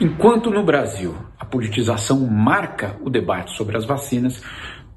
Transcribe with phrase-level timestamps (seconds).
[0.00, 4.42] Enquanto no Brasil a politização marca o debate sobre as vacinas,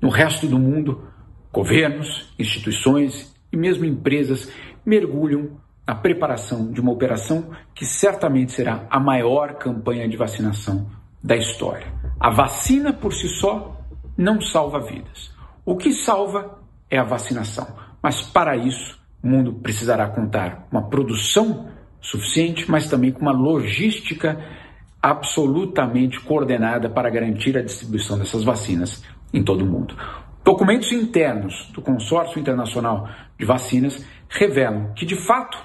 [0.01, 1.07] no resto do mundo,
[1.53, 4.51] governos, instituições e mesmo empresas
[4.83, 10.89] mergulham na preparação de uma operação que certamente será a maior campanha de vacinação
[11.23, 11.93] da história.
[12.19, 13.79] A vacina por si só
[14.17, 15.31] não salva vidas.
[15.63, 17.67] O que salva é a vacinação.
[18.01, 21.69] Mas para isso, o mundo precisará contar uma produção
[22.01, 24.37] suficiente, mas também com uma logística
[25.01, 29.95] absolutamente coordenada para garantir a distribuição dessas vacinas em todo o mundo.
[30.43, 35.57] Documentos internos do Consórcio Internacional de Vacinas revelam que, de fato,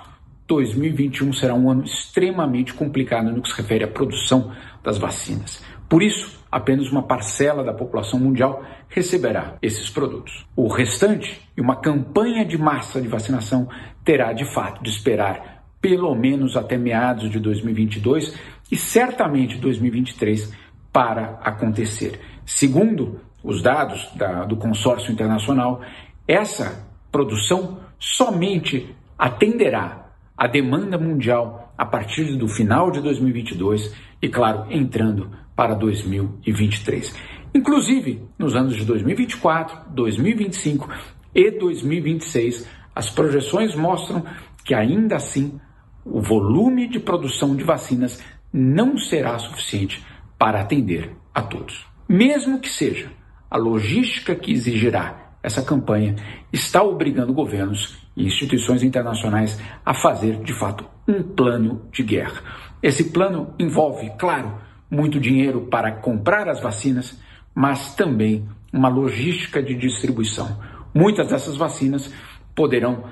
[0.46, 5.62] 2021 será um ano extremamente complicado no que se refere à produção das vacinas.
[5.88, 10.46] Por isso, apenas uma parcela da população mundial receberá esses produtos.
[10.56, 13.68] O restante, e uma campanha de massa de vacinação,
[14.04, 15.51] terá de fato de esperar
[15.82, 18.38] pelo menos até meados de 2022
[18.70, 20.56] e certamente 2023
[20.92, 22.20] para acontecer.
[22.46, 25.82] Segundo os dados da, do consórcio internacional,
[26.26, 34.66] essa produção somente atenderá a demanda mundial a partir do final de 2022 e, claro,
[34.70, 37.14] entrando para 2023.
[37.54, 40.88] Inclusive, nos anos de 2024, 2025
[41.34, 44.24] e 2026, as projeções mostram
[44.64, 45.60] que ainda assim
[46.04, 48.22] o volume de produção de vacinas
[48.52, 50.04] não será suficiente
[50.38, 51.86] para atender a todos.
[52.08, 53.10] Mesmo que seja
[53.50, 56.14] a logística que exigirá essa campanha
[56.52, 62.40] está obrigando governos e instituições internacionais a fazer, de fato, um plano de guerra.
[62.82, 64.54] Esse plano envolve, claro,
[64.90, 67.20] muito dinheiro para comprar as vacinas,
[67.54, 70.58] mas também uma logística de distribuição.
[70.94, 72.12] Muitas dessas vacinas
[72.54, 73.04] poderão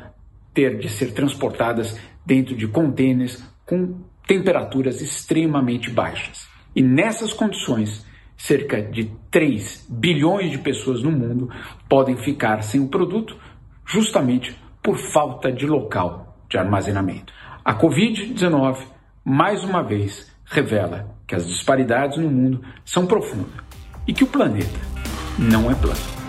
[0.53, 6.49] ter de ser transportadas dentro de contêineres com temperaturas extremamente baixas.
[6.75, 11.51] E nessas condições, cerca de 3 bilhões de pessoas no mundo
[11.89, 13.37] podem ficar sem o produto
[13.85, 17.33] justamente por falta de local de armazenamento.
[17.65, 18.79] A Covid-19,
[19.25, 23.53] mais uma vez, revela que as disparidades no mundo são profundas
[24.07, 24.81] e que o planeta
[25.39, 26.20] não é plano.